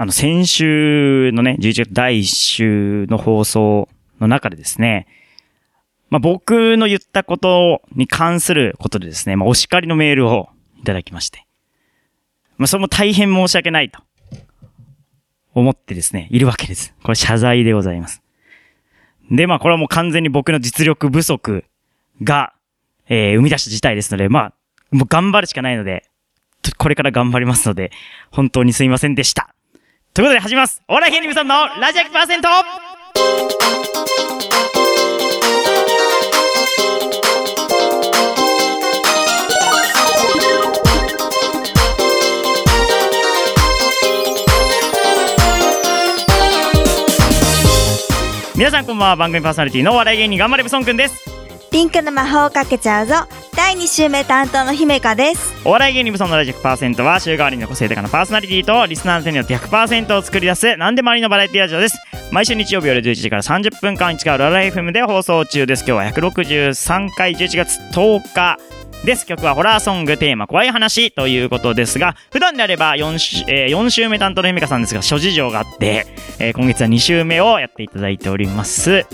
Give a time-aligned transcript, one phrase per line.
[0.00, 3.86] あの、先週のね、11月第1週の放送
[4.18, 5.06] の中でですね、
[6.08, 10.48] まあ、僕の言ったことに関することでですね、まあ、お叱りのメールを
[10.80, 11.46] いただきまして、
[12.56, 14.00] まあ、それも大変申し訳ないと、
[15.52, 16.94] 思ってですね、いるわけです。
[17.02, 18.22] これ謝罪でございます。
[19.30, 21.66] で、まあ、これはもう完全に僕の実力不足
[22.22, 22.54] が、
[23.06, 24.54] えー、生み出した事態ですので、まあ、
[24.92, 26.08] もう頑張るしかないので、
[26.78, 27.92] これから頑張りますので、
[28.30, 29.54] 本当にすいませんでした。
[30.12, 30.82] ということで始めます。
[30.88, 32.10] お笑い芸人さんのラジオ100%
[48.56, 49.16] 皆さんこんばんは。
[49.16, 51.24] 番組パーソナリティのお笑い芸人頑張れブソンくんです。
[51.70, 53.14] ピンクの魔法をかけちゃうぞ。
[53.62, 55.52] 第2週目担当の姫香です。
[55.66, 61.98] お笑い芸人ブソンのラジオ100%は週替わりの個性的なパーソナリティとリスナーの手によって100%を作り出す何でもありのバラエティラジオです。
[62.32, 65.84] 毎週日曜日夜11時から30分間近うララ FM で放送中です。
[65.86, 68.56] 今日は163回11月10日
[69.04, 69.26] です。
[69.26, 76.06] 曲はホラーソングテーマ怖い話ということですが普段であれば 4, 週、えー、4週目担当の姫香さんですが諸事情があって、
[76.38, 79.04] えー今月は2週目をやっていただいております。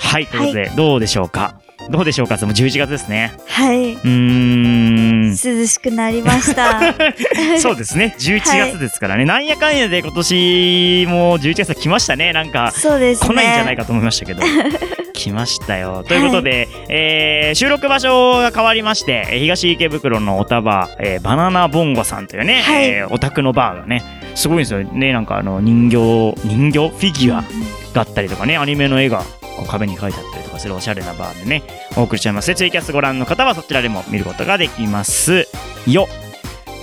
[0.00, 1.60] はいということで、どうでしょうか？
[1.90, 2.36] どうでしょうか？
[2.42, 3.32] もう11月ですね。
[3.46, 3.92] はい。
[3.92, 5.30] うーん。
[5.32, 6.94] 涼しくなりました。
[7.58, 8.14] そうですね。
[8.18, 8.40] 11
[8.72, 12.32] 月ですからね、なんやかんやで今年も11月来ましたね。
[12.32, 13.28] なんかそうですね。
[13.28, 14.42] 来ないんじゃないかと思いましたけど。
[15.12, 16.04] 来ましたよ。
[16.08, 22.84] ということで、えー収録場所が変わりましてえー東池袋のおたば、えーバナナボンゴさんというね、はい。
[22.88, 24.02] えーオタクのバーがね
[24.34, 25.12] すごいんですよね。
[25.12, 25.96] なんかあの人形
[26.46, 27.42] 人形フィギュア
[27.94, 29.18] があったりとかねアニメの絵が
[29.56, 31.62] こう壁に書いてあったりとかするおしゃれなバーでね
[31.96, 32.48] お送りしちゃいます。
[32.48, 35.48] でツイキャスご覧の方はそちらでも見ることができます。
[35.86, 36.06] よ。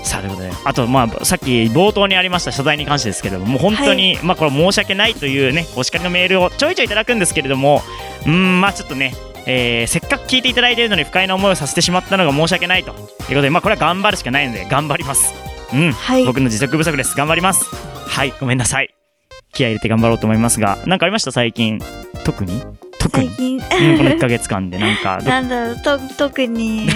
[0.04, 0.52] さあということで。
[0.66, 7.82] あとまあさっき冒頭にありました謝罪に関してですけれどももう本当に、まあこれ申し訳ないというねお叱りのメールをちょいちょいいただくんですけれども
[8.26, 9.14] うーんまあちょっとね
[9.46, 15.34] えーせっかく聞いていただいているのに不快な思いをさせてしまったのが申し訳ないということでまあこれは頑張るしかないので頑張ります。
[15.72, 16.26] うん、はい。
[16.26, 17.16] 僕の実力不足です。
[17.16, 17.66] 頑張ります。
[18.08, 18.34] はい。
[18.40, 18.96] ごめんなさい。
[19.54, 21.80] 気合い入れて頑張ろうと思いますが何かありました最近？
[22.24, 22.64] 特に？
[23.00, 23.30] 特に。
[23.58, 26.88] うん、この1ヶ月間でなんかどなんだろうと特に。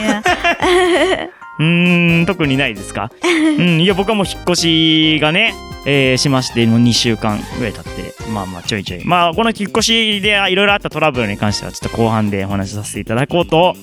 [1.60, 3.12] うーん特にないですか？
[3.24, 5.54] うんいや僕はもう引っ越しがね
[5.86, 9.06] えーしましてもう2週間ぐらい経ってまあまあちょいちょい。
[9.06, 13.76] まあこの引っ越しでいろいろあったトラブルに関してはちょっと後半でお話しさせていただこうと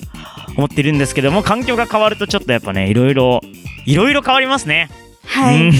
[0.57, 3.41] 思ってるんですけども環境が変わるとちょっとやっぱねいろいろ
[3.87, 4.89] いろいろ変わりますね。
[5.37, 5.43] うん。
[5.45, 5.73] は い引っ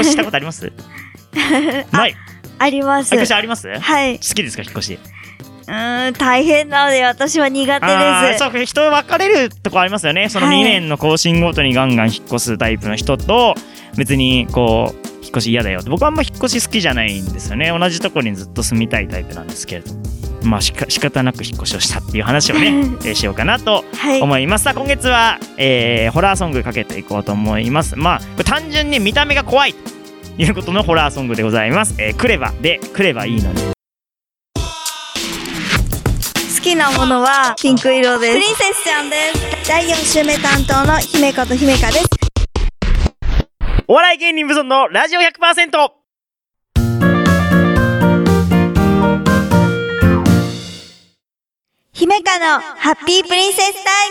[0.00, 0.70] 越ししたことあります？
[1.92, 2.14] ない？
[2.58, 3.14] あります。
[3.14, 3.72] 引っ越しあります？
[3.72, 4.18] 好はい。
[4.18, 4.98] きですか引っ越し？
[5.66, 8.38] うーん大変なので私は苦手です。
[8.38, 10.28] そう人分かれるとこありますよね。
[10.28, 13.54] そのはい2年の更新ごとにガンガン引っ越すタイプの人と
[13.96, 15.90] 別にこう引っ越し嫌だよって。
[15.90, 17.68] 僕はあんま引っ越し好きじゃないんですよね。
[17.76, 19.92] 同じところにずっと住みたいタイプなんですけれど。
[20.44, 22.68] まあしか仕方なく引っ越しをしたっていう話をね、
[23.06, 24.64] えーしようかなとはい思います。
[24.64, 27.96] さあ今月は、えーホラーソングかけていこうと思います。
[27.96, 33.73] まあ単純に見た目が怖いということのホラーソングでございます、えークレバでクレバいいのに
[36.74, 38.32] きなものはピンク色です。
[38.32, 39.68] プリンセスちゃんです。
[39.68, 42.06] 第4週目担当の姫香と姫香です。
[43.86, 45.70] お笑い芸人無尊のラジオ100%
[51.92, 54.06] 姫香のハッピープリンセスタ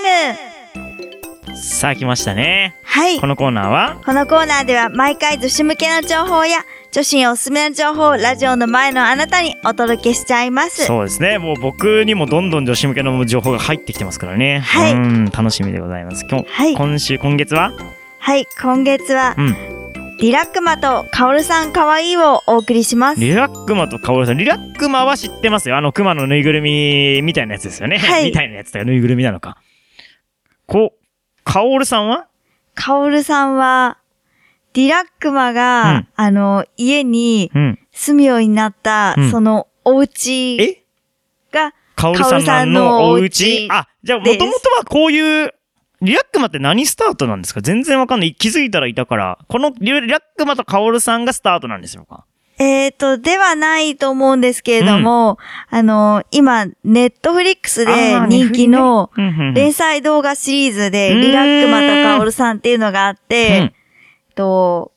[1.50, 1.58] イム。
[1.58, 2.80] さあ来ましたね。
[2.86, 3.20] はい。
[3.20, 4.02] このコーナーは？
[4.06, 6.60] このコーナーでは毎回女子向けの情報や
[6.94, 10.86] 女子におすすめの情報をラジオの前のあなたにお届けしちゃいます。
[10.86, 11.40] そうですね。
[11.40, 14.60] もう僕にもどんどん女子向けの情報が入ってきてますからね。
[14.60, 14.94] はい。
[14.94, 16.24] うん楽しみでございます。
[16.30, 16.76] 今日、はい。
[16.76, 17.74] 今週今月は？
[18.20, 19.56] はい今月は、うん。
[20.20, 23.20] リラックマとカオルさんかわいいをお送りします。
[23.20, 24.38] リラックマとカオルさん。
[24.38, 25.78] リラックマは知ってますよ。
[25.78, 28.26] あのクマのぬいぐるみみたいなやつですよね、はい。
[28.26, 28.86] みたいなやつだよ。
[28.86, 29.58] ぬいぐるみなのか。
[30.68, 31.00] こう
[31.44, 32.28] カオルさんは？
[32.76, 33.98] カオルさんは
[34.74, 36.08] リラックマが、うん。
[36.16, 37.80] あの家にうん。
[37.92, 39.32] 住むようになった、うん。
[39.32, 40.84] そのお家え？
[41.52, 43.68] がカオルさんのおお家家？
[43.72, 45.54] あじゃあもともとはこういう
[46.02, 47.62] リラックマって何スタートなんですか？
[47.62, 48.36] 全然わかんない。
[48.36, 49.38] 気づいたらいたから。
[49.48, 52.26] このリラックマとカオルさんがスタートなんでしょうか
[52.60, 55.40] えーと、ではないと思うんですけれども、
[55.72, 59.54] あの、今、ネットフリックスで人気のうんうんうん。
[59.56, 63.74] 連載動画シリーズで、リラックマとカオルさんっていうのがあって、
[64.36, 64.92] と、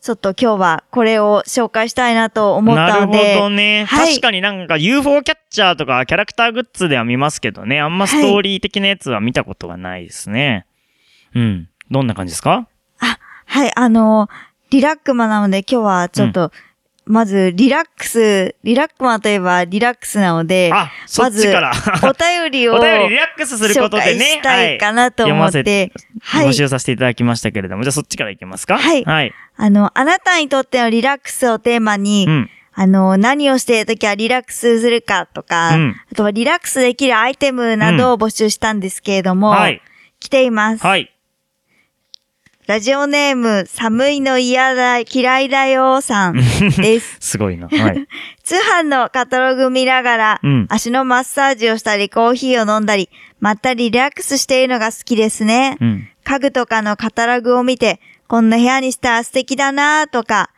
[0.00, 3.18] ちょっと今日はこれを紹介したいなと思ったので。
[3.18, 4.08] なるほどね、はい。
[4.08, 10.66] 確かになんか UFO キャッチャーとかキャラクターグッズでは見ますけどね、あんまストーリー的なやつは見たことがないですね。
[11.34, 11.68] うん。
[11.90, 12.66] どんな感じですか？
[13.46, 14.28] はい、あの、
[14.70, 16.50] リラックマなので今日はちょっと、
[17.04, 21.72] まず、リラックス、リラックマといえばリラックスなので、あ、そっちから。
[22.04, 24.24] お便りを お便りリラックスすることでね。
[24.24, 26.46] したいかなと思って、はい。
[26.48, 28.78] 募集させていただきましたけれども、じゃあそっちからいきますか？
[28.78, 29.34] はいはい。
[29.56, 32.50] あの、あなたにとってのリラックスをテーマに、うん。
[32.74, 39.82] あの、何をしているときはリラックスするかとか、うんあとはリラックスできるアイテムなどを募集したんですけれども、はい。
[40.20, 40.86] 来ています。
[40.86, 41.12] はい。
[42.68, 46.36] ラジオネーム、寒いの嫌だ、嫌いだよさん
[46.80, 47.16] です。
[47.18, 47.66] すごいな。
[47.68, 48.06] はい。
[48.44, 53.10] 通販のカタログ見ながら、うん足のマッサージをしたり、コーヒーを飲んだり、
[53.40, 55.76] まったりリラックスしているのが好きですね。
[55.80, 56.08] うん。
[56.22, 60.50] 家具とかのカタログを見て、こんな部屋にしたら素敵だなとか、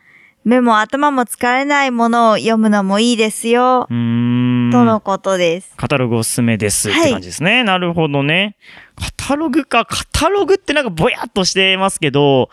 [0.45, 4.71] 目も頭も疲れないものを読むのもいいですよう、ーん。
[4.71, 5.73] とのことです。
[5.77, 7.65] カタログおすすめですっはいて感じですね。
[7.65, 8.57] なるほどね。
[8.97, 9.87] カタログか。
[9.87, 12.51] カタログってなんかぼやっとしてますけど、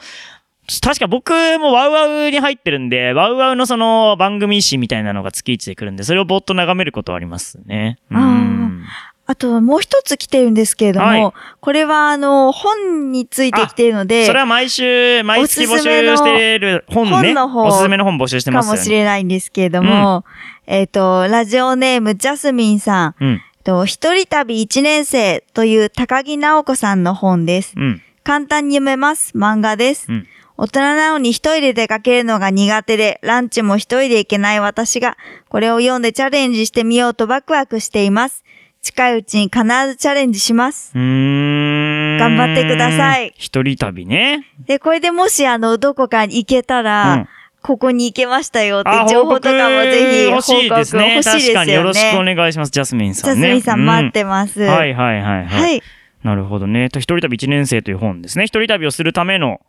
[0.81, 7.99] 確か僕もワウワウに入ってるんで、ワウワウのその番組誌みたいなのが月1で来るんで、それをぼーっと眺めることはありますね。
[8.09, 8.85] うーん。
[9.31, 17.11] あと、もう一つ来てるんですけれども、はいこれは、あの、本についてきているので、それは毎週、毎月募集している本ね。
[17.11, 18.77] 本の方おすすめの本募集してますよね。
[18.77, 20.25] かもしれないんですけれども、
[20.67, 23.41] えっ、と、ラジオネームジャスミンさん、うん。
[23.63, 27.73] と一人旅一年生という高木直子さんの本です。
[27.77, 28.01] うん。
[28.23, 29.31] 簡単に読めます。
[29.37, 30.07] 漫画です。
[30.09, 30.27] うん。
[30.57, 35.17] 大人なのに一人で出かけるのが苦手で、ランチも一人で行けない私が、
[35.49, 38.43] これを読んでチャレンジしてみようとワクワクしています。
[38.81, 40.91] 近いうちに必ずチャレンジします。
[40.95, 42.17] うーん。
[42.17, 44.45] 頑張ってください一人旅ね。
[44.65, 47.27] で、これでもし、あの、どこかに行けたら、うん
[47.61, 51.13] ここに行けましたよってあ情報とかもぜひ報欲しい告ですね。
[51.13, 51.53] 欲しいですよね。
[51.53, 52.71] 確かによろしくお願いします。
[52.71, 53.47] ジャスミンジさんね。
[53.49, 54.61] ャスミンさん待ってまます。
[54.61, 55.61] はいはいはいはい。
[55.61, 55.83] はい。
[56.23, 56.89] なるほどね。
[56.89, 58.45] と一人旅一年生という本ですね。
[58.45, 59.61] 一人旅をするための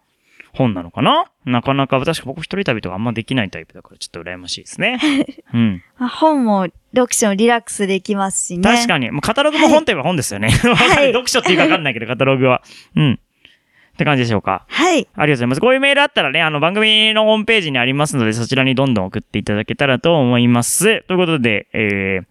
[0.54, 1.30] 本なのかな？
[1.46, 5.00] なかなか、確か僕一人旅とかあんまできないタイプだからちょっと羨ましいですね。
[5.54, 5.82] うん。
[5.98, 8.62] まあ本も読書もリラックスできますしね。
[8.62, 9.10] 確かに。
[9.10, 10.48] もうカタログも本といえば本ですよね。
[10.64, 12.62] わかんない読書っていうかわかんないけど、カタログは。
[12.94, 13.12] うん。
[13.92, 14.64] って感じでしょうか。
[14.68, 14.94] はい。
[14.94, 15.60] ありがとうございます。
[15.60, 21.02] こういうメールあったらね、あの番組のホームページにありますので、そちらにどんどん送っていただけたらと思います。
[21.02, 22.24] ということで、えー、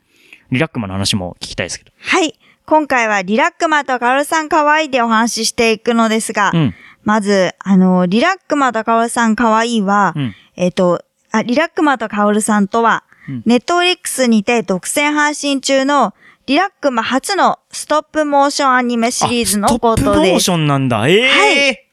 [0.52, 1.92] リラックマの話も聞きたいですけど。
[2.00, 2.36] はい。
[2.66, 6.76] 今回はリラックマとカオルさんかわいいでお話ししていくのですが、うん。
[7.04, 10.36] まず、あの、リラックマとカオルさんかわいいは、うん。
[10.56, 16.16] えっ、と、あ、リラックマとカオルさんとは、うんネットフリックスにて独占配信中の
[16.48, 20.32] リラックマ初のストップモーションアニメシリーズのこあストップとです。
[20.32, 21.08] モーションなんだ。
[21.08, 21.88] ええーはい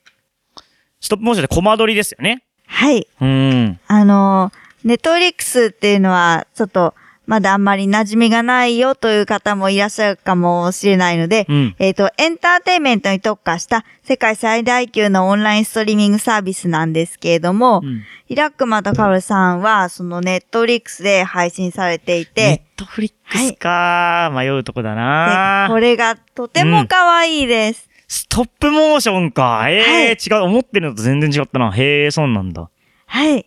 [1.00, 2.42] ストップモーションでコマ撮りですよね。
[2.66, 3.06] はい。
[3.20, 3.78] うん。
[3.86, 4.50] あの、
[4.82, 6.94] ネットフリックスっていうのは、ちょっと、
[7.28, 27.88] まだあんまり馴染みがないよという方もいらっしゃるかもしれないので、うんえっ、と、エンターテインメントに特化した世界最大級のオンラインストリーミングサービスなんですけれども、うんリラックマとカオルさんは、そのネットフリックスで配信されていネて、ットフリックスか、迷うとこだでなこれがとても可愛いです。
[28.06, 29.64] ストップモーションか。
[29.70, 30.42] ええー違う。
[30.44, 31.70] 思ってるのと全然違ったな。
[31.70, 32.68] へえ、そうなんだ。
[33.06, 33.46] はい。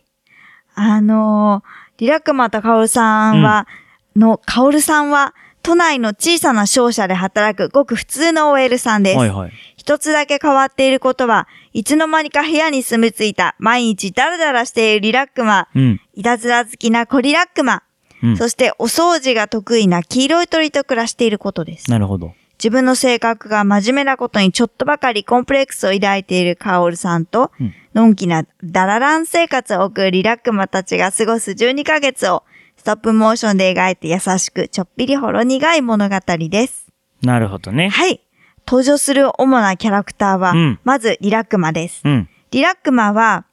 [0.74, 3.68] あのーリラックマとカオルさんは、
[4.16, 9.18] の、カオルさんは、都内の小さな商社で働くごく普通の OL さんです。
[9.18, 9.52] はいはい。
[9.76, 16.00] 一つだけ変わっていることは、いつの間にか部屋に住み着いた、毎日ダラダラしているリラックマ、うん。
[16.14, 17.84] いたずら好きなコリラックマ、
[18.20, 18.36] うん。
[18.36, 21.88] そしてお掃除が得意な黄色い鳥と暮らしていることです。
[21.88, 22.34] なるほど。
[22.62, 32.42] 自分の性格が真面目なことにちょっとばかりコンプレックスを抱いているカオルさんと、うんのんきなダララン生活を送るリラックマたちが過ごす12ヶ月を
[32.78, 36.86] ストップモーションで描いて優しくちょっぴりほろ苦い物語です。
[37.20, 37.90] なるほどね。
[37.90, 38.22] はい。
[38.66, 42.00] 登場する主なキャラクターは、うんまずリラックマです。
[42.04, 42.30] うん。
[42.50, 43.44] リラックマは、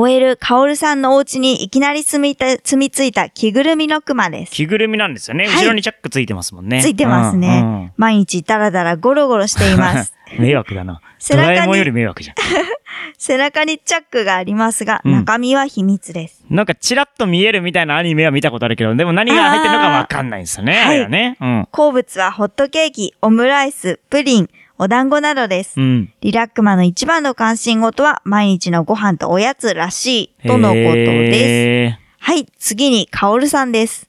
[0.00, 4.52] OL カオルさんのお家にいきなり住みた住み着いた着ぐるみのクマです。
[4.52, 5.46] 着ぐるみなんですよね。
[5.46, 6.80] はい後ろにチャックついてますもんね。
[6.80, 7.92] ついてますうんね。
[7.98, 10.14] 毎日ダラダラゴロゴロしています。
[10.14, 11.02] う ん迷惑だな。
[11.18, 12.36] 背中にドラえもんより迷惑じゃん。
[13.18, 16.42] 背中にチャックがありますが、うん中身は秘密です。
[16.48, 20.80] なんかチラッと見えるみたいなアニメは見たことあるけど、でも何が入ってるのかわかんないんですよね。
[20.80, 21.36] あーあれはね。
[21.40, 21.68] うん。
[21.72, 24.48] 好物はホットケーキ、オムライス、プリン、
[24.82, 25.78] お団子などです。
[25.78, 26.10] うん。
[26.22, 31.38] リラックマの一番の関心事は毎日のご飯とおやつらしいとのことです。
[31.38, 34.08] へはい、次にカオルさんです。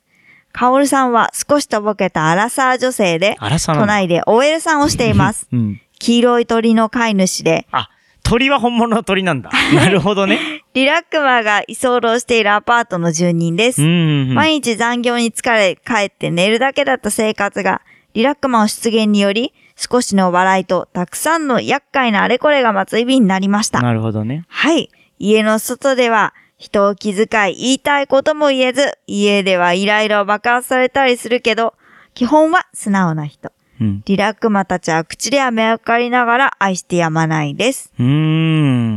[0.53, 3.35] カオルさんは少しとぼけたアラサー女性で。
[3.39, 5.49] 都内で OL さんをしています。
[5.51, 5.81] うん。
[5.99, 7.89] 黄色い鳥の飼い主で、あ、
[8.23, 9.51] 鳥は本物の鳥なんだ。
[9.75, 10.39] なるほどね。
[10.73, 13.83] リラックマが居候しているアパートの住人です。
[13.83, 14.35] うんうんうん。
[14.35, 17.81] 毎日残業に疲れ帰って寝るだけだった生活が、
[18.13, 23.81] リラックマの出現により、少しの笑いとたくさんの厄介なあれこれが待つ日々になりました。
[23.81, 24.45] なるほどね。
[24.47, 24.91] はい。
[25.17, 31.73] 家の外では人を気遣い言いたいことも言えず、家ではイライラを爆発されたりするけど、
[32.13, 33.51] 基本は素直な人。
[33.81, 34.01] うん。
[34.05, 37.91] リラックマたちは口で飴をかりながら愛してやまないです。
[37.99, 38.05] うー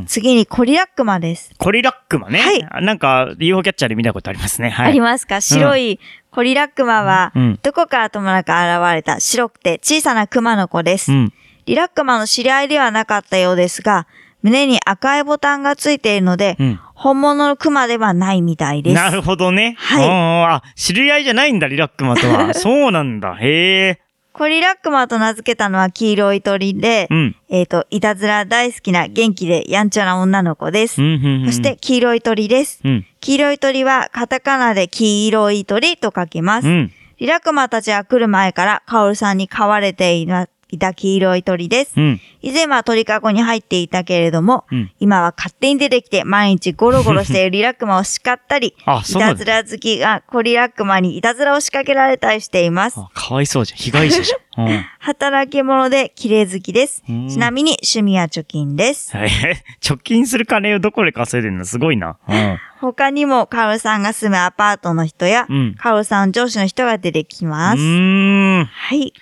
[0.03, 0.05] ん。
[0.07, 1.51] 次にコリラックマです。
[1.59, 2.39] コリラックマね。
[2.41, 4.71] はいあなんか、UFO キャッチャーで見たことありますね。
[4.71, 4.89] はい。
[4.89, 5.41] ありますか？
[5.41, 5.99] 白い
[6.31, 8.55] コリラックマは、うんどこからともなく現
[8.95, 11.11] れた白くて小さなクマの子です。
[11.13, 11.33] うん。
[11.67, 14.07] リラックマの知り合いではなかったようですが、
[14.43, 16.81] 胸に赤いボタンがついているので、うん。
[16.95, 18.95] 本物のクマではないみたいです。
[18.95, 19.75] なるほどね。
[19.79, 22.53] はいあ、知り合いじゃないんだ、リラックマとは。
[22.55, 23.35] そうなんだ。
[23.41, 24.01] へえ。
[24.35, 27.37] コリラックマと名付けたのは黄色い鳥で、うん。
[27.49, 31.01] えっ、と、いたずら大好きな元気でやんちゃな女の子です。
[31.01, 31.47] うん、うん、うん。
[31.47, 32.81] そして、、黄色い鳥です。
[32.85, 33.07] うん。
[33.21, 36.69] 黄色い鳥はカタカナで黄色い鳥と書きます。
[36.69, 36.93] うん。
[37.19, 41.93] リラクマたちは来る前からカオルさんに飼われていないた黄色い鳥です。
[41.97, 42.21] うん。
[42.43, 49.13] 以前は鳥かごに入っていたけれども、うん今は勝手に出てきて毎日ゴロゴロしているリラクマを叱ったり、 あ、い。
[49.13, 52.99] たずら好きがコリラクマにいたずらを仕掛けられたりしています。
[52.99, 53.79] あ、かわいそうじゃん。
[53.79, 54.39] 被害者じゃん。
[54.67, 54.85] うん。
[55.01, 57.03] 働き者で綺麗好きです。
[57.09, 59.13] うんちなみに趣味は貯金です。
[59.17, 59.27] え
[59.83, 61.65] 貯金する金をどこで稼いでんの？
[61.65, 62.17] すごいな。
[62.29, 62.59] うん。
[62.81, 67.79] 他にもカオルさんが住むアパートの人や、うんカオルさん上司の人が出てきうます。
[67.79, 69.13] はい。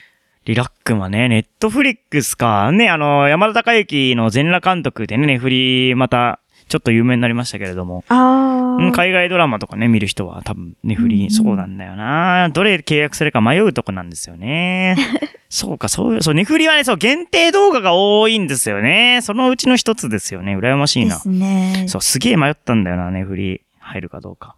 [0.44, 2.72] リラックマね、ネットフリックスか。
[2.72, 8.02] ね、あの、山田孝之の全裸監督でね、ネフリ、また、ちょっと有名になりましたけれども。
[8.08, 8.84] あー。
[8.84, 12.48] うん海外ドラマとかね、見る人は多分ネフリ、そうなんだよな。
[12.48, 14.96] どれ契約するか迷うとこなんですよね。
[15.48, 19.20] そうか、そう、そう、ネフリはね、そう、限定動画が多いんですよね。
[19.22, 20.56] そのうちの一つですよね。
[20.56, 21.16] 羨ましいな。
[21.16, 21.84] ですね。
[21.88, 24.56] そう、すげえ迷ったんだよな、ネフリ入るかどうか。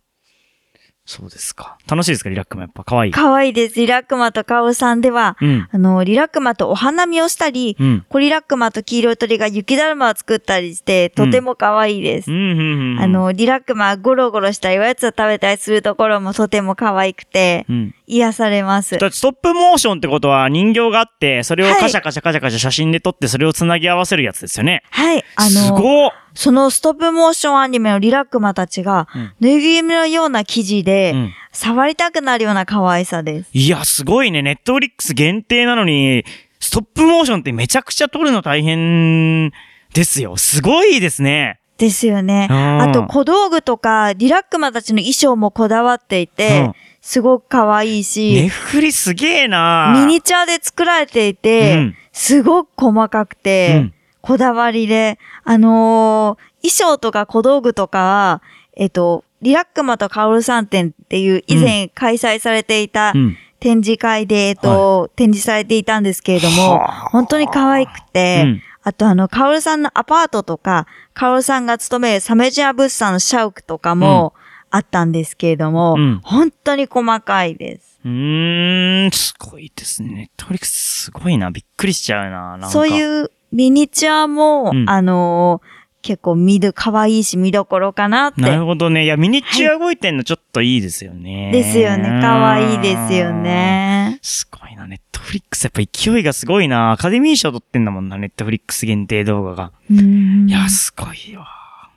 [1.07, 1.77] そうですか。
[1.87, 3.13] 楽しいですか、リラックマやっぱ可愛い。
[3.13, 3.75] 可愛いです。
[3.77, 5.69] リラックマとカオルさんでは、うん。
[5.71, 8.07] あの、リラックマとお花見をしたり、うん。
[8.09, 12.33] コリラックマと黄色い鳥が雪だるまを作ったりして、とても可愛いです。
[12.33, 12.97] うん。
[12.99, 17.95] あ、の、リラックマはゴロゴロしたりおやつを食べたりするところもとても可愛くて、うん。
[18.07, 18.99] 癒されます。
[18.99, 24.83] だってストップモーションってことは人形があって、それをはいカシャカシャカシャカシャ写真で撮って、それをつなぎ合わせるやつですよね。
[24.91, 25.25] はい。
[25.37, 33.51] あすの、ごっそのストップモーションアニメのリラックマたちが、うんぬいぐるみのような生地で、うん触りたくなるような可愛さです。
[33.53, 34.43] いや、すごいね。
[34.43, 36.25] ネットフリックス限定なのに、
[36.59, 39.53] ストップモーションってめちゃくちゃ撮るの大変
[39.93, 40.37] ですよ。
[40.37, 41.61] すごいですね。
[41.79, 42.49] ですよね。
[42.51, 46.73] うんあと小道具とか、リラックマたちの衣装もこだわっていて、うん
[47.07, 53.94] すごく可愛いネし、フリすげえなミニチュアで作られていて、うんすごく細かくて、うん
[54.25, 58.43] こだわりで、あのー衣装とか小道具とかは、
[58.75, 63.37] えっと、リラックマとカオルさん展っていう以前開催されていたうん。
[63.61, 74.35] 展示会で、えっと、展示されていたんですけれどもはあ、本当に可愛くて、うんあとあの、カオルさんのアパートとか、カオルさんが勤めるサメジア物産のシャウクとかも
[74.71, 77.99] あったんですけれども、うん本当に細かいです。
[78.05, 80.09] うーん、すごいですね。
[80.11, 81.51] ネットフリックスすごいな。
[81.51, 82.31] びっくりしちゃうな。
[82.31, 88.43] なんかそういうミニチュアも、うんあのー結構見る、可愛いし見どころかなって。
[88.43, 89.05] なるほどね。
[89.05, 91.51] いや、ミニチュア動いてんのちょっといいですよね。
[91.51, 92.21] ですよね。
[92.21, 94.19] 可愛いですよね。
[94.21, 94.87] すごいな。
[94.87, 96.93] ネットフリックスやっぱ勢いがすごいな。
[96.93, 98.19] アカデミー賞取ってんだもんな。
[98.19, 99.73] ネットフリックス限定動画が。
[99.91, 101.47] うんいや、すごいわ。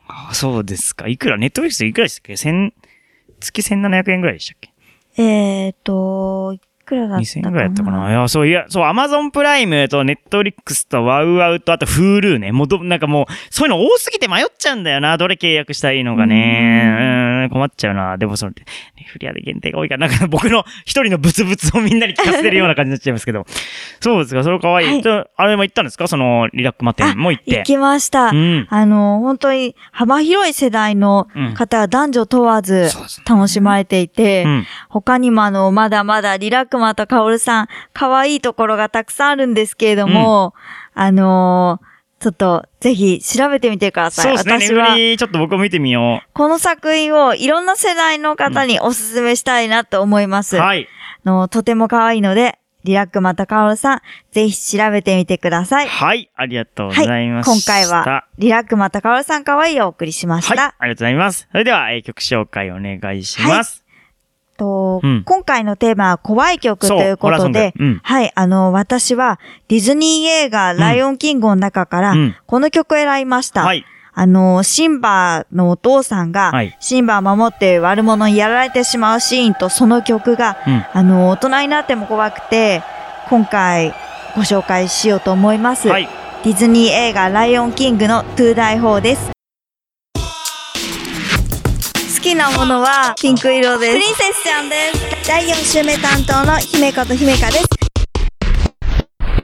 [0.08, 1.10] あそうですか。
[1.10, 1.36] いくら？
[1.38, 2.38] ネットフリックスいくらでしたっけ？
[2.38, 2.74] 千、
[3.42, 4.58] 月1700円ぐらいでしたっ
[5.18, 5.22] け？
[5.22, 8.10] えっ、と、いくらだったかな ?2000 円ぐらいだったかな？
[8.10, 12.52] いや、そう、いや、そう、アマゾンプライムとネットフリックスとワウワウと、あと Hulu ね。
[12.52, 15.18] もうど、なんかもう、そういうの多すぎて迷っちゃうんだよな。
[15.18, 16.82] どれ契約したらいいのかね。
[16.84, 18.18] うん、困っちゃうな。
[18.18, 18.52] でもその、
[18.98, 23.46] ネフリアで限定が多いから、なんか僕の一人のブツブツをみんなに聞かせてるような感じになっちゃいますけど。
[24.02, 25.02] そうですか、それ可愛い。
[25.04, 26.08] はいあれも行ったんですか？
[26.08, 27.58] その、リラックマ店も行って。
[27.58, 28.30] 行きました。
[28.30, 28.68] うん。
[28.70, 32.90] あの、本当に幅広い世代の方は男女問わず
[33.28, 34.66] 楽しまれていて、うん。
[34.90, 40.54] 他にもあの、まだまだリラックマとカオルさん、可愛いところがたくさんあるんですけれども、
[40.94, 44.26] あのーちょっと、ぜひ調べてみてください。
[44.26, 44.54] そうですね。
[44.56, 50.58] 私は、ちょっと僕も見てみよこの作品をいろんな世代の方におすすめしたいなと思います。
[50.58, 50.60] う。
[50.60, 50.88] はい。
[51.24, 55.88] あのとても可愛いので、リラックマとカオルさん、ぜひ調べてみてください。
[55.88, 56.32] はい。
[56.36, 57.06] ありがとうごはい。
[57.06, 57.52] ざいました。
[57.52, 60.58] 今回は、リラックマとカオルさん可愛いをお送りしましはい。
[60.58, 60.76] た。
[60.80, 61.48] ありがとうございます。
[61.52, 63.84] それでは、えー曲紹介お願いします。
[64.58, 73.64] とうん今回のテーマは怖い曲ということでうんはい、あの、私はディズニー映画ライオンキングの中からうん、この曲を選びました。
[73.64, 73.86] はい。
[74.20, 80.86] あの、シンバのお父さんが、はいシンバを守って悪者にやられてしまうシーンとその曲が、うん。
[80.92, 82.82] あの、大人になっても怖くて、
[83.30, 83.94] 今回
[84.36, 85.88] ご紹介しようと思います。
[85.90, 86.10] はい。
[86.44, 89.37] ディズニー映画ライオンキングの To Die For です。
[92.28, 93.94] きなものはピンク色です。
[93.94, 95.28] プリンセスちゃんです。
[95.30, 97.66] 第4週目担当の姫子と姫香です。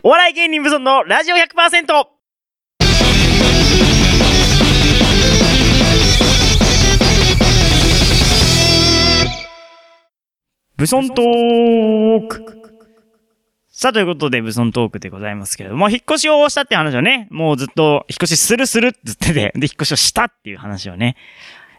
[0.03, 2.07] お笑い芸人無尊のラジオ 100%!
[10.75, 12.63] ブソントーク
[13.71, 21.15] さあ、ということで、ブソントークでございますけれども、引っ越しをしたって話をね、もうずっと、引っ越しするするって言ってて、で、引っ越しをしたっていう話をね、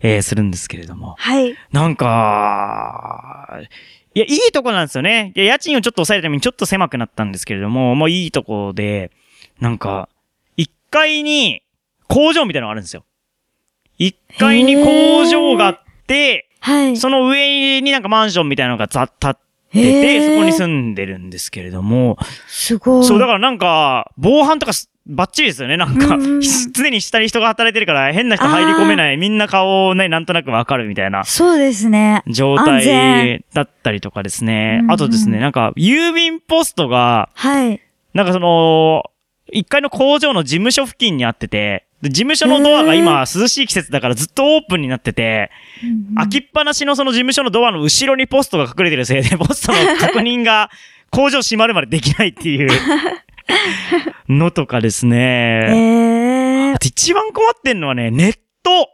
[0.04, 1.14] えー、するんですけれども。
[1.18, 1.56] はい。
[1.72, 3.58] なんか、
[4.14, 5.32] いや、いいとこなんですよね。
[5.34, 9.10] いや、家賃をちょっと抑えるためにちょっと狭くなったんですけれども、もういいとこで、
[9.60, 10.10] なんか、
[10.58, 11.62] 1階に
[12.06, 13.06] 工場みたいなのがあるんですよ。
[13.98, 16.96] 1階に工場があって、はい。
[16.98, 19.34] その上になんかマンションみたいなのがざっ立っ
[19.72, 23.04] てへて、ーそこに住んでるんですけれども、すごい。
[23.04, 25.76] そう、だからなんか、防犯とかすバッチリですよね。
[25.76, 26.40] なんかうんうんうん、
[26.72, 31.24] 常に下に人が働いてるから変な人入り込めない、みんな顔をね、なんとなくわかるみたいな。
[31.24, 32.22] そうですね。
[32.26, 37.80] 状態だったりとかですねあとですね、なんか、郵便ポストが、はい。
[38.14, 39.04] なんかその、
[39.52, 45.50] 1階の工場の事務所付近にあってて、で事務所のドアが今涼しい季節だからずっとオープンになってて、
[46.16, 50.70] 開きっぱなしのその事務所のドアの後ろにポストが隠れてるせいで、ポストの確認が
[51.10, 52.68] 工場閉まるまでできないっていう
[54.28, 56.72] のとかですえね。
[56.72, 56.78] ーあ。
[56.78, 58.88] と一番困ってんのはね、ネット。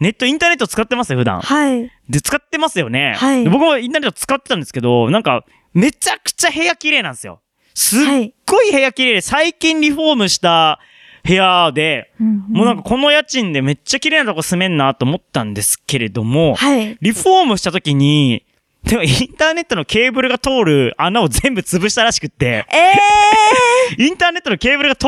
[0.00, 1.40] ネット、インターネット使ってますよ、普段。
[1.40, 1.90] はい。
[2.08, 3.14] で、使ってますよね。
[3.16, 5.44] はいで僕もインターネット使ってたんですけど、なんか、
[5.74, 7.40] めちゃくちゃ部屋綺麗なんですよ。
[7.74, 8.34] すっはい。
[8.46, 10.80] ごい部屋綺麗で、最近リフォームした
[11.24, 16.98] 部屋で、もうなんかこの家賃でめっちゃ綺麗なとこ住めんなと思ったんですけれども、はい。
[17.00, 18.44] リフォームした時に、
[18.84, 25.06] でもインターネットのケーブルが通る穴を全部潰したらしくって、えインターネットのケーブルが通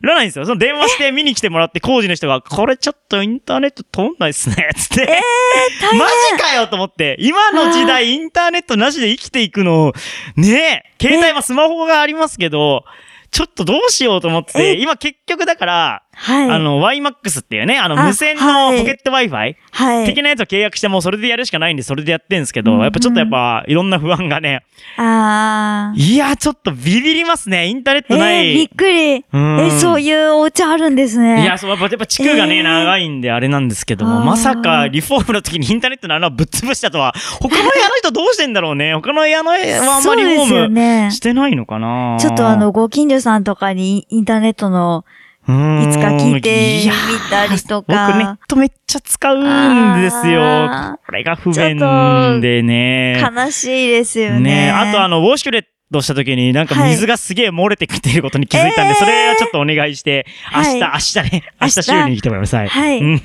[0.00, 0.44] らないんですよ。
[0.44, 5.02] その電話して見に来てもらって工事の人が、これちょっとインターネット通んないっすね、つって。
[5.04, 5.98] ー、大変。
[5.98, 9.92] マジかよと思って、今の時代インターネットなしで生きていくの、
[10.36, 12.84] ねえ、携帯はスマホがありますけど、
[13.30, 16.50] ちょっとどうしようと思って今結局だから、はい。
[16.50, 20.06] あ、の、YMAX っていうね、あの、あ無線はいのポケット Wi-Fi はい。
[20.06, 24.64] 的なやつを契約してもうそれでやるしかないんで、それでやってんですけど、うんうんやっぱちょっとやっぱ、いろんな不安がね、
[24.96, 26.00] あー。
[26.00, 27.66] いや、ちょっとビビりますね。
[27.68, 28.44] インターネッえトない。
[28.44, 29.24] ー、びっくり。
[29.32, 31.42] うんえ、そういうお家あるんですね。
[31.42, 38.94] いや、そう、やっぱ、やっぱ地区がね、えー長いんであれなんですけども、まさかリフォームの時にインターネットの穴をぶっ潰したとは、他の部屋の人どうしてんだろうね。
[38.94, 45.04] 他の部屋のはあんまりリフォーねムしてないのかなちょっとあの、、ご近所さんとかにインターネットの
[45.48, 46.90] いつか聞いてみ
[47.30, 50.96] たりと僕ネッか、トめっちゃ使うんですあよー。
[51.06, 53.18] これが不便でね。
[53.18, 54.40] 悲しいですよね。
[54.40, 62.56] ねあとあの、ウォシュレットした時になんか水がすげえ漏れてきてることに気づいたんで、えーそれはちょっとお願いして、明日、はい明日ね、明日明日修理に来てもらいます。
[62.56, 62.68] はい。
[62.68, 63.22] はいうん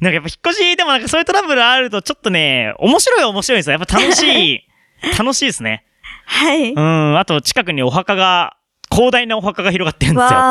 [0.00, 3.72] なんかやっぱ引っ越しでもなんかそういうトラブルあるとちょっとね、面白いは面白いんですよ。
[3.72, 4.22] やっぱ楽し
[4.54, 4.62] い、
[5.18, 5.84] 楽しいですね。
[6.26, 6.72] はい。
[6.72, 7.18] うん。
[7.18, 8.57] あと近くにお墓が、
[8.90, 10.38] 広大なお墓が広がってるんですよ。
[10.38, 10.42] う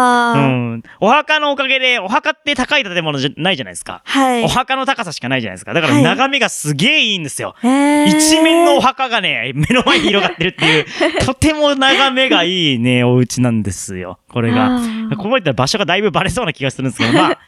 [0.77, 0.83] ん。
[0.99, 4.01] お墓のおかげで、お墓って高い建物じゃないじゃないですか。
[4.05, 4.43] はい。
[4.43, 5.73] お墓の高さしかないじゃないですか。
[5.73, 7.55] だからはい眺めがすげえいいんですよ。
[7.63, 10.85] えー一面のお墓がね、目の前に広がってるっていう、
[11.25, 14.19] とても眺めがいいね、お家なんですよ。
[14.29, 14.67] これあが。
[14.79, 17.39] ーここまで言ったら場所がだいぶバレそうな気がするんですけど、まあ、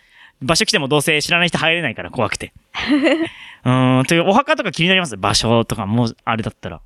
[0.42, 2.54] 場所来てもどうせ知らない人入れないから怖くて。
[3.66, 6.80] うーん、という、お墓とか気になります場所とかもう、あれだったら。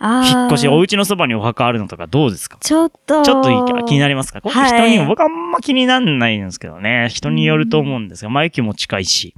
[0.00, 2.58] 引っ越し、お家のそばにお墓あるのとかどうですか？
[2.60, 3.22] ちょっと。
[3.22, 4.40] ちょっとい気になりますか？
[4.42, 7.08] はい人にも、僕あんま気になんないんですけどね。
[7.10, 9.34] 人によると思うんですが、マイキも近いし。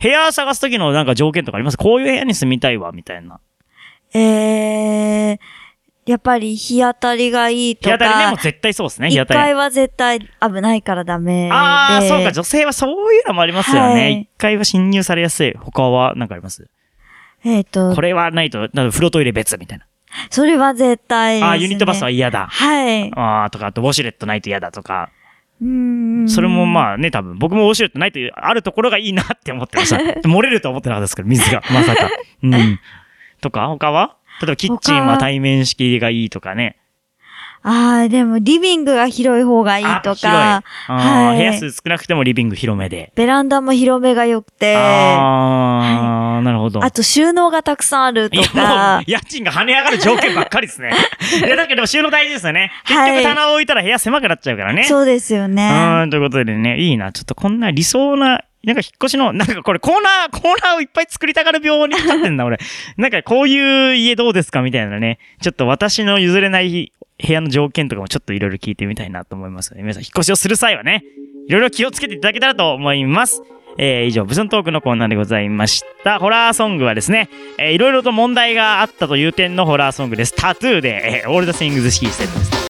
[0.00, 1.78] 部屋探す時のなんか条件とかあります？
[1.78, 3.40] こういう部屋に住みたいわ、みたいな。
[4.14, 5.38] えー、
[6.04, 9.40] やっぱり日当たりがいいと日当たりね、もうか、絶対そうですね、日当1たり。
[9.40, 10.28] 階は絶対危
[10.60, 11.52] ないからダメで。
[11.52, 14.10] ああ、そうか、女性はそういうのもありますよはね。
[14.10, 15.54] い一、階は侵入されやすい。
[15.56, 16.68] 他は何かあります？
[17.44, 19.86] えっ、とこ、れはないと、なんか風呂トイレ別みたいな。
[20.30, 21.46] それは絶対です、ね。
[21.48, 22.46] ああ、ユニットバスは嫌だ。
[22.46, 23.10] はい。
[23.14, 25.10] ああ、とか、あとウォシュレットないと嫌だとか。
[25.60, 25.68] うー
[26.24, 26.28] ん。
[26.28, 29.96] それもまあね、多分、僕もウォシュレットないとあるところがいいなって思ってました。
[30.28, 32.10] 漏れると思ってなかったですけど、水が、まさか。
[32.42, 32.80] うん。
[33.40, 34.16] とか、他は？
[34.40, 35.18] 例えばキッチンは？
[35.18, 36.76] 対面式がいいとかね。
[37.64, 43.12] ああ、でもリビングが広い方がいいとか、はい部屋数少なくてもリビング広めで。
[43.14, 46.82] ベランダも広めが良くて、ああ、なるほど。
[46.82, 50.92] あと収納がたくさんあるとかう、、家賃が跳ね上がる条件ばっかりですね。
[51.46, 52.72] いや、だけど収納大事ですよね。
[52.84, 54.84] 結はい局棚を置いたら部屋狭くなっちゃうからね。
[54.84, 55.70] そうですようね。
[55.70, 57.12] ーん、ということでね、いいな。
[57.12, 62.58] ちょっとこんな理想な、なんか引っ越しの、なんかこれコーナー、コーナーをいっぱい作りたがる病にかかってんだ、俺。
[62.96, 65.18] なんかこういう家どうですかみたいなね。
[65.40, 66.92] ちょっと私の譲れない
[67.24, 71.02] 部屋の条件とかもちょっといろいろ聞いてみたいなと思いますので、皆さん引っ越しをする際はね、
[71.48, 73.42] いろいろ気をつけていただけたらと思います。
[73.78, 76.18] えー以上、ブソントークのコーナーでございました。
[76.18, 80.34] ホラーソングはですね、えーいろいろと問題があったという点のホラーソングです。
[80.34, 82.61] タトゥーで、えー、オールドシングズシーセットです。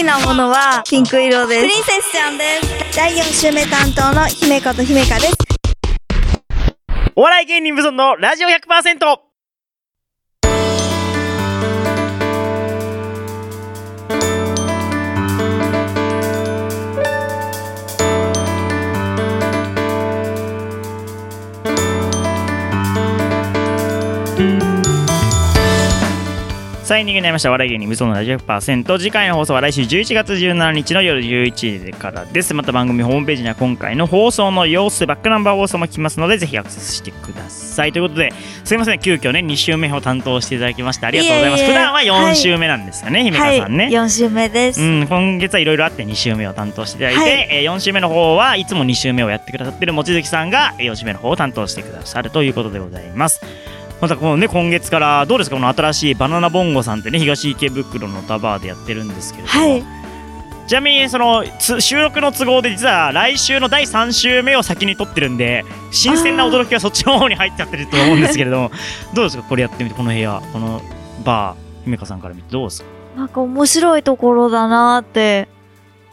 [0.00, 1.60] きなものはピンク色です。
[1.60, 2.96] プリンセスちゃんです。
[2.96, 5.34] 第4週目担当の姫子と姫香です。
[7.14, 9.29] お笑い芸人ブソンのラジオ 100%!
[26.90, 27.50] さあエンディングになりました。
[27.50, 28.98] お笑い芸人無双のラジオ100%。
[28.98, 32.52] 次回の放送は来週11月17日の夜11時からです。
[32.52, 37.92] また番組ホームページには今回の放送の様子、バックナンバー放送も聞きますので、ぜひアクセスしてください。
[37.92, 38.32] ということで、
[38.64, 41.64] すいません、急遽ね、2週目を担当していただきましてありがとうございます。
[41.64, 43.84] 普段は4週目なんですかね、姫香さんね。
[43.84, 44.82] はい、4週目です。
[44.82, 53.40] うん、今月はいろいろあって2週目を担当していただいて、はいえー4週目の方はいつも2週目をやってくださってる望月さんが4週目の方を担当してくださるということでございます。
[54.00, 55.56] またこのね今月からどうですか？
[55.56, 59.84] この新しいバナナボンゴさんってね東池袋のタバーでやってるんですけれども、はい。
[60.66, 68.70] ちなみにそのつ収録の都合で実は来週の第3週目を先に撮ってるんで新鮮な驚きがそっちの方に入っちゃってると思うんですけれども。
[69.14, 69.42] どうですか？
[69.42, 69.96] これやってみて。
[69.96, 70.80] この部屋この
[71.24, 75.48] バー姫香さんから見てどうですか、なんか面白いところだなって。
[75.54, 75.59] うん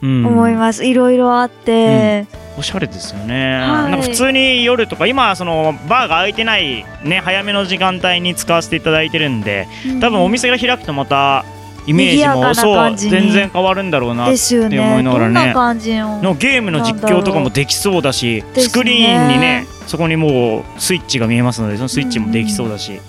[0.02, 0.86] 思います。
[0.86, 2.26] いろいろあって。
[2.58, 9.68] おしゃれですよね、はいなんか普通に夜とか今そのバーが開いてないね早めの時間帯に使わせていただいてるんで
[10.02, 11.46] 多分お店が開くとまた
[11.86, 15.00] イメージもそう全然変わるんだろうなって思ね。
[15.00, 16.22] いながらねの。
[16.22, 23.00] のゲームの実況とかもできそうだし、スクリーンにねそこにもうスイッチが見えますのでそのスイッチもできそうだし、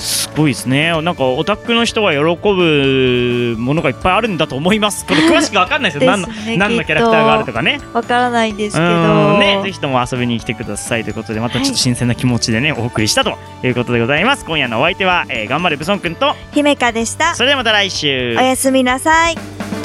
[0.00, 0.90] すごいですね。
[1.02, 5.06] なんかオタクの人が喜ぶものがいっぱいあるんだと思います。
[5.06, 6.10] これ詳しくわかんないですよ。
[6.10, 7.80] 何のですね何のキャラクターがあるとかね。
[7.92, 9.36] わからないんですけうど。
[9.36, 9.40] ん。
[9.40, 14.44] ね、ぜひとも遊びに来てくださいということでまたちょっと新鮮な気持ちでね、お送りしたということでございます。
[14.44, 17.34] 今夜のお相手は、えー、頑張れブソンくんと姫香でした。
[17.34, 18.36] それではまた来週。
[18.38, 19.79] おやすみなさい。